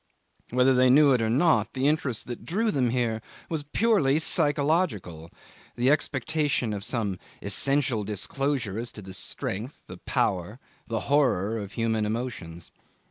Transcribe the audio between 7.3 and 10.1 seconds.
essential disclosure as to the strength, the